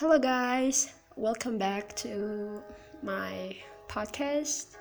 Hello, 0.00 0.16
guys. 0.16 0.92
Welcome 1.16 1.58
back 1.58 1.92
to 1.96 2.62
my 3.02 3.56
podcast. 3.88 4.76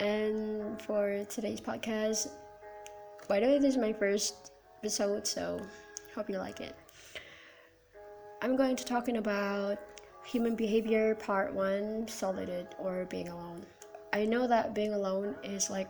And 0.00 0.82
for 0.82 1.24
today's 1.30 1.60
podcast, 1.60 2.26
by 3.28 3.38
the 3.38 3.46
way, 3.46 3.58
this 3.60 3.76
is 3.76 3.80
my 3.80 3.92
first 3.92 4.50
episode, 4.80 5.28
so 5.28 5.60
hope 6.12 6.28
you 6.28 6.38
like 6.38 6.60
it. 6.60 6.74
I'm 8.42 8.56
going 8.56 8.74
to 8.74 8.84
talking 8.84 9.18
about 9.18 9.78
human 10.24 10.56
behavior 10.56 11.14
part 11.14 11.54
1, 11.54 12.08
solitude 12.08 12.66
or 12.80 13.04
being 13.04 13.28
alone. 13.28 13.64
I 14.12 14.24
know 14.24 14.48
that 14.48 14.74
being 14.74 14.92
alone 14.92 15.36
is 15.44 15.70
like 15.70 15.88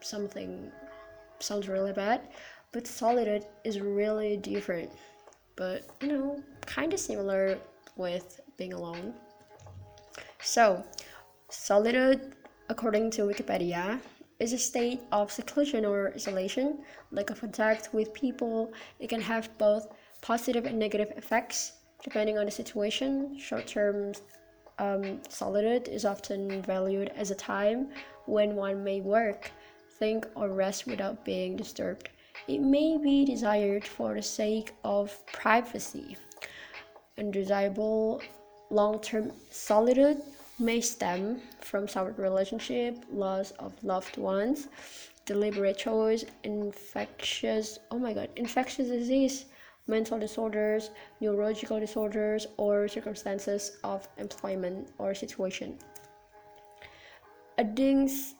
something 0.00 0.70
sounds 1.38 1.68
really 1.70 1.94
bad, 1.94 2.28
but 2.70 2.86
solitude 2.86 3.46
is 3.64 3.80
really 3.80 4.36
different. 4.36 4.90
But 5.56 5.88
you 6.02 6.08
know, 6.08 6.42
kind 6.66 6.92
of 6.92 7.00
similar 7.00 7.58
with 7.98 8.40
being 8.56 8.72
alone. 8.72 9.12
So, 10.40 10.82
solitude, 11.50 12.34
according 12.70 13.10
to 13.12 13.22
Wikipedia, 13.22 14.00
is 14.40 14.52
a 14.52 14.58
state 14.58 15.00
of 15.10 15.32
seclusion 15.32 15.84
or 15.84 16.12
isolation, 16.14 16.78
lack 17.10 17.30
of 17.30 17.40
contact 17.40 17.92
with 17.92 18.14
people. 18.14 18.72
It 19.00 19.08
can 19.08 19.20
have 19.20 19.50
both 19.58 19.88
positive 20.22 20.64
and 20.64 20.78
negative 20.78 21.12
effects 21.16 21.72
depending 22.02 22.38
on 22.38 22.44
the 22.44 22.50
situation. 22.50 23.36
Short 23.38 23.66
term 23.66 24.12
um, 24.78 25.20
solitude 25.28 25.88
is 25.88 26.04
often 26.04 26.62
valued 26.62 27.10
as 27.16 27.30
a 27.30 27.34
time 27.34 27.88
when 28.26 28.54
one 28.54 28.84
may 28.84 29.00
work, 29.00 29.50
think, 29.98 30.26
or 30.36 30.50
rest 30.50 30.86
without 30.86 31.24
being 31.24 31.56
disturbed. 31.56 32.10
It 32.46 32.60
may 32.60 32.96
be 32.96 33.24
desired 33.24 33.84
for 33.84 34.14
the 34.14 34.22
sake 34.22 34.72
of 34.84 35.14
privacy. 35.26 36.16
Undesirable 37.18 38.22
long 38.70 39.00
term 39.00 39.32
solitude 39.50 40.22
may 40.58 40.80
stem 40.80 41.40
from 41.60 41.88
soured 41.88 42.18
relationship, 42.18 43.04
loss 43.10 43.50
of 43.58 43.72
loved 43.82 44.16
ones, 44.16 44.68
deliberate 45.26 45.78
choice, 45.78 46.24
infectious 46.44 47.78
oh 47.90 47.98
my 47.98 48.12
god, 48.12 48.28
infectious 48.36 48.88
disease, 48.88 49.46
mental 49.88 50.18
disorders, 50.18 50.90
neurological 51.20 51.80
disorders, 51.80 52.46
or 52.56 52.86
circumstances 52.88 53.78
of 53.82 54.06
employment 54.18 54.88
or 54.98 55.14
situation. 55.14 55.76
A, 57.56 57.64
dings, 57.64 58.34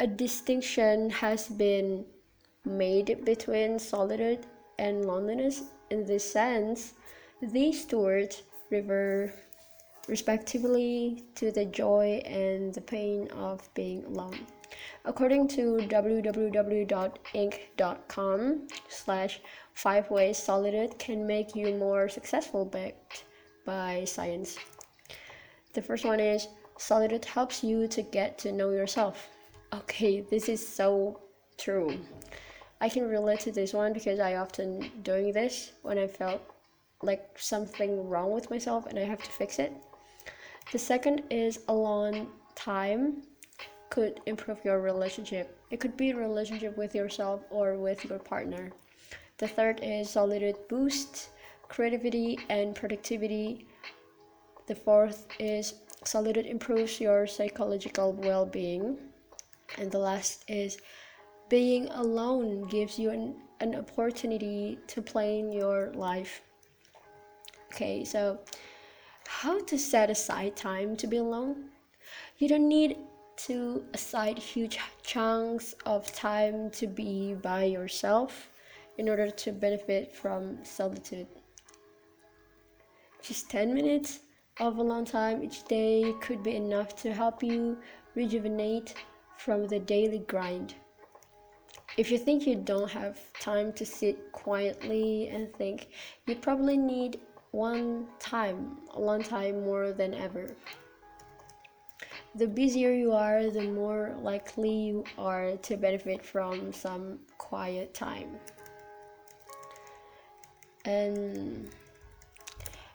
a 0.00 0.06
distinction 0.06 1.10
has 1.10 1.48
been 1.48 2.04
made 2.64 3.24
between 3.24 3.78
solitude 3.78 4.46
and 4.78 5.04
loneliness 5.04 5.62
in 5.90 6.04
this 6.04 6.28
sense 6.30 6.94
these 7.40 7.84
two 7.84 8.00
words 8.00 8.42
refer 8.70 9.32
respectively 10.08 11.24
to 11.34 11.50
the 11.52 11.64
joy 11.66 12.22
and 12.24 12.74
the 12.74 12.80
pain 12.80 13.28
of 13.32 13.68
being 13.74 14.04
alone. 14.06 14.38
According 15.04 15.48
to 15.48 15.76
www.inc.com 15.88 16.88
slash 18.88 19.40
five 19.74 20.10
ways 20.10 20.38
solitude 20.38 20.98
can 20.98 21.26
make 21.26 21.54
you 21.54 21.74
more 21.76 22.08
successful 22.08 22.64
backed 22.64 23.24
by 23.64 24.04
science. 24.04 24.56
The 25.74 25.82
first 25.82 26.04
one 26.04 26.20
is 26.20 26.48
solitude 26.78 27.24
helps 27.24 27.62
you 27.62 27.86
to 27.88 28.02
get 28.02 28.38
to 28.38 28.52
know 28.52 28.70
yourself. 28.70 29.28
Okay, 29.72 30.20
this 30.22 30.48
is 30.48 30.66
so 30.66 31.20
true. 31.58 31.98
I 32.80 32.88
can 32.88 33.08
relate 33.08 33.40
to 33.40 33.52
this 33.52 33.72
one 33.72 33.92
because 33.92 34.20
I 34.20 34.36
often 34.36 34.90
doing 35.02 35.32
this 35.32 35.72
when 35.82 35.98
I 35.98 36.06
felt 36.06 36.40
like 37.02 37.36
something 37.36 38.08
wrong 38.08 38.32
with 38.32 38.50
myself 38.50 38.86
and 38.86 38.98
I 38.98 39.04
have 39.04 39.22
to 39.22 39.30
fix 39.30 39.58
it. 39.58 39.72
The 40.72 40.78
second 40.78 41.22
is 41.30 41.60
alone 41.68 42.28
time 42.54 43.22
could 43.90 44.20
improve 44.26 44.64
your 44.64 44.80
relationship. 44.80 45.58
It 45.70 45.80
could 45.80 45.96
be 45.96 46.10
a 46.10 46.16
relationship 46.16 46.76
with 46.76 46.94
yourself 46.94 47.42
or 47.50 47.76
with 47.76 48.04
your 48.04 48.18
partner. 48.18 48.70
The 49.38 49.48
third 49.48 49.80
is 49.82 50.10
solitude 50.10 50.56
boosts 50.68 51.30
creativity 51.68 52.38
and 52.48 52.74
productivity. 52.74 53.66
The 54.66 54.74
fourth 54.74 55.26
is 55.38 55.74
solitude 56.04 56.46
improves 56.46 57.00
your 57.00 57.26
psychological 57.26 58.12
well 58.12 58.44
being. 58.44 58.98
And 59.76 59.90
the 59.90 59.98
last 59.98 60.44
is 60.48 60.78
being 61.48 61.88
alone 61.88 62.66
gives 62.68 62.98
you 62.98 63.10
an, 63.10 63.36
an 63.60 63.74
opportunity 63.74 64.78
to 64.88 65.02
plan 65.02 65.52
your 65.52 65.92
life 65.94 66.42
Okay, 67.72 68.04
so 68.04 68.38
how 69.26 69.60
to 69.64 69.78
set 69.78 70.10
aside 70.10 70.56
time 70.56 70.96
to 70.96 71.06
be 71.06 71.18
alone? 71.18 71.70
You 72.38 72.48
don't 72.48 72.68
need 72.68 72.96
to 73.46 73.84
aside 73.94 74.38
huge 74.38 74.78
chunks 75.02 75.74
of 75.86 76.12
time 76.12 76.70
to 76.70 76.86
be 76.86 77.34
by 77.34 77.64
yourself 77.64 78.50
in 78.96 79.08
order 79.08 79.30
to 79.30 79.52
benefit 79.52 80.14
from 80.14 80.58
solitude. 80.64 81.28
Just 83.22 83.48
10 83.50 83.74
minutes 83.74 84.20
of 84.58 84.78
alone 84.78 85.04
time 85.04 85.42
each 85.42 85.64
day 85.64 86.14
could 86.20 86.42
be 86.42 86.56
enough 86.56 86.96
to 87.02 87.12
help 87.12 87.42
you 87.42 87.78
rejuvenate 88.14 88.94
from 89.36 89.68
the 89.68 89.78
daily 89.78 90.20
grind. 90.20 90.74
If 91.96 92.10
you 92.10 92.18
think 92.18 92.46
you 92.46 92.56
don't 92.56 92.90
have 92.90 93.18
time 93.40 93.72
to 93.74 93.86
sit 93.86 94.32
quietly 94.32 95.28
and 95.28 95.52
think, 95.54 95.88
you 96.26 96.36
probably 96.36 96.76
need 96.76 97.20
one 97.50 98.06
time, 98.18 98.78
one 98.94 99.22
time 99.22 99.64
more 99.64 99.92
than 99.92 100.14
ever. 100.14 100.54
The 102.34 102.46
busier 102.46 102.92
you 102.92 103.12
are, 103.12 103.50
the 103.50 103.62
more 103.62 104.14
likely 104.20 104.70
you 104.70 105.04
are 105.16 105.56
to 105.56 105.76
benefit 105.76 106.24
from 106.24 106.72
some 106.72 107.18
quiet 107.38 107.94
time. 107.94 108.38
And 110.84 111.68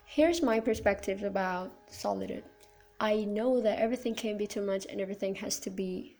here's 0.05 0.41
my 0.41 0.59
perspective 0.59 1.23
about 1.23 1.71
solitude. 1.87 2.43
I 2.99 3.25
know 3.25 3.59
that 3.61 3.79
everything 3.79 4.15
can 4.15 4.37
be 4.37 4.47
too 4.47 4.61
much 4.61 4.85
and 4.89 5.01
everything 5.01 5.35
has 5.35 5.59
to 5.59 5.69
be 5.69 6.15